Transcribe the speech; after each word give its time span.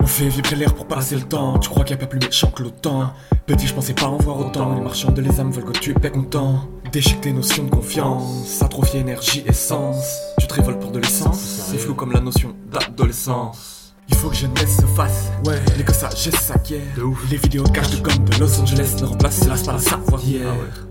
On 0.00 0.06
fait 0.06 0.28
vibrer 0.28 0.56
l'air 0.56 0.74
pour 0.74 0.86
passer 0.86 1.16
le 1.16 1.22
temps. 1.22 1.58
Tu 1.58 1.68
crois 1.68 1.84
qu'il 1.84 1.96
n'y 1.96 2.02
a 2.02 2.06
pas 2.06 2.08
plus 2.08 2.20
méchant 2.20 2.50
que 2.50 2.62
l'OTAN? 2.62 3.12
Petit, 3.46 3.66
je 3.66 3.74
pensais 3.74 3.94
pas 3.94 4.06
en 4.06 4.18
voir 4.18 4.38
autant. 4.38 4.74
Les 4.74 4.80
marchands 4.80 5.10
de 5.10 5.20
les 5.20 5.40
âmes 5.40 5.50
veulent 5.50 5.64
que 5.64 5.78
tu 5.78 5.90
es 5.90 6.10
content. 6.10 6.68
Déchique 6.92 7.20
tes 7.22 7.32
notions 7.32 7.64
de 7.64 7.70
confiance. 7.70 8.62
Atrophie 8.62 8.98
énergie, 8.98 9.42
essence. 9.46 10.06
Tu 10.38 10.46
te 10.46 10.54
révoltes 10.54 10.80
pour 10.80 10.90
de 10.90 11.00
l'essence. 11.00 11.40
C'est 11.40 11.78
flou 11.78 11.94
comme 11.94 12.12
la 12.12 12.20
notion 12.20 12.54
d'adolescence. 12.70 13.94
Il 14.08 14.14
faut 14.14 14.28
que 14.28 14.36
jeunesse 14.36 14.76
se 14.76 14.86
fasse. 14.86 15.32
Ouais, 15.44 15.60
les 15.76 15.82
que 15.82 15.92
ça, 15.92 16.08
j'ai 16.14 16.30
sa 16.30 16.56
guerre. 16.58 16.80
Les 17.28 17.38
vidéos 17.38 17.64
cachent 17.64 17.90
de 17.90 17.96
gomme 17.96 18.24
de 18.24 18.38
Los 18.38 18.60
Angeles 18.60 18.94
ne 19.00 19.06
remplacent 19.06 19.42
hélas 19.42 19.64
pas 19.64 19.72
la 19.72 19.78
savoir 19.80 20.22
hier. 20.22 20.46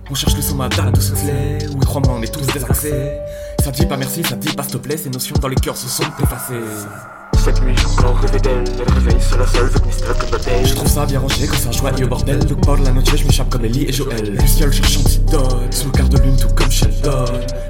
On 0.10 0.16
cherche 0.16 0.36
le 0.36 0.42
son 0.42 0.56
madame 0.56 0.92
tout 0.92 1.00
soufflé. 1.00 1.60
Oui, 1.70 1.86
crois-moi, 1.86 2.18
on 2.20 2.22
est 2.22 2.34
tous 2.34 2.46
désaxés. 2.48 3.12
Ça 3.64 3.72
dit 3.72 3.86
pas 3.86 3.96
merci, 3.96 4.22
ça 4.24 4.36
dit 4.36 4.54
pas 4.54 4.64
s'il 4.64 4.74
te 4.74 4.78
plaît. 4.80 4.98
Ces 4.98 5.10
notions 5.10 5.36
dans 5.40 5.48
les 5.48 5.56
cœurs 5.56 5.78
se 5.78 5.88
sont 5.88 6.04
effacées. 6.22 6.60
Cette 7.46 7.62
nuit, 7.62 7.76
réveille 8.96 9.22
sur 9.22 9.38
la 9.38 9.46
seule, 9.46 9.70
Je 10.66 10.74
trouve 10.74 10.88
ça 10.88 11.06
bien 11.06 11.20
rangé 11.20 11.46
quand 11.46 11.56
c'est 11.60 11.68
un 11.68 11.72
joyeux 11.72 12.08
bordel. 12.08 12.44
Donc, 12.44 12.60
bord 12.62 12.78
la 12.78 12.92
noche, 12.92 13.16
je 13.16 13.24
m'échappe 13.24 13.52
comme 13.52 13.66
Ellie 13.66 13.86
et 13.88 13.94
Joël. 13.94 14.36
Du 14.36 14.48
ciel, 14.48 14.74
cherche 14.74 14.98
antidote. 14.98 15.72
Sous 15.72 15.86
le 15.86 15.92
quart 15.92 16.10
de 16.10 16.18
lune, 16.22 16.36
tout 16.38 16.48
comme 16.56 16.72
Sheldon. 16.72 17.26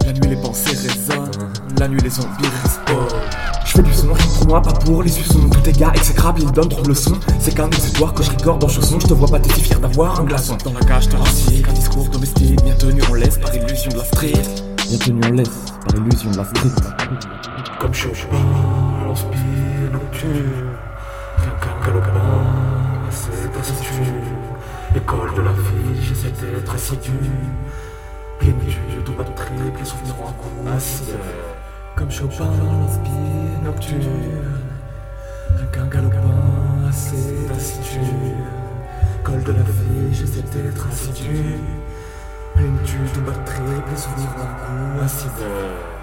La 0.06 0.14
nuit, 0.14 0.30
les 0.30 0.38
pensées 0.38 0.78
résonnent. 0.78 1.30
La 1.78 1.90
nuit, 1.90 2.00
les 2.02 2.10
zombies 2.10 2.48
respawnent. 2.64 3.20
Je 3.66 3.72
fais 3.74 3.82
du 3.82 3.94
son, 3.94 4.08
pour 4.38 4.48
moi, 4.48 4.62
pas 4.62 4.72
pour 4.72 5.04
les 5.04 5.10
suçons. 5.10 5.50
Tout 5.50 5.70
est 5.70 5.78
gars, 5.78 5.92
exécrable, 5.94 6.40
il 6.42 6.52
donne 6.54 6.70
trop 6.70 6.88
le 6.88 6.96
son. 6.96 7.20
C'est 7.42 7.54
qu'un 7.54 7.68
exutoire 7.68 8.14
que 8.14 8.24
je 8.24 8.30
rigore 8.30 8.58
dans 8.58 8.70
chausson. 8.70 8.98
Je 9.02 9.08
te 9.08 9.14
vois 9.14 9.28
pas, 9.28 9.42
t'es 9.42 9.54
si 9.56 9.60
fier 9.60 9.82
d'avoir 9.82 10.22
un 10.22 10.24
glaçon. 10.24 10.56
Dans 10.64 10.72
la 10.72 10.86
cage, 10.86 11.10
rassied. 11.10 11.66
Un 11.70 11.74
discours 11.74 12.08
domestique, 12.08 12.64
bien 12.64 12.76
tenu 12.76 13.04
en 13.12 13.14
laisse 13.16 13.38
par 13.40 13.54
illusion 13.54 13.92
de 13.92 13.98
la 13.98 14.06
street. 14.06 14.42
Bien 14.88 14.98
tenu 15.00 15.20
en 15.26 15.32
laisse 15.32 15.50
par 15.86 16.02
illusion 16.02 16.32
de 16.32 16.38
la 16.38 16.46
street. 16.46 16.70
Comme 17.78 17.94
Chopin, 17.94 18.38
l'inspire 19.16 19.92
nocturne. 19.94 20.76
Qu'un 21.62 21.88
galopin, 21.88 22.22
c'est 23.10 23.60
assidu. 23.60 24.12
L'école 24.94 25.34
de 25.36 25.42
la 25.42 25.52
vie, 25.52 26.02
j'essaie 26.02 26.32
d'être 26.32 26.74
assidu. 26.74 27.12
Plénitude, 28.40 29.04
tout 29.06 29.14
batterie, 29.14 29.54
les 29.78 29.86
souvenirs 29.86 30.16
en 30.22 30.32
coup 30.34 30.70
assis. 30.76 31.14
Comme 31.96 32.12
Chopin, 32.12 32.52
l'inspire 32.52 33.62
nocturne. 33.64 34.02
Qu'un 35.72 35.86
galopin, 35.86 36.90
assez 36.90 37.48
assidu. 37.56 38.00
Col 39.24 39.44
de 39.44 39.52
la 39.52 39.64
vie, 39.64 40.14
j'essaie 40.14 40.42
d'être 40.42 40.88
assidu. 40.88 41.60
Plénitude, 42.54 43.14
tout 43.14 43.22
batterie, 43.22 43.82
les 43.90 43.98
souvenirs 43.98 44.36
en 44.38 45.00
coup 45.00 45.04
assis. 45.04 45.95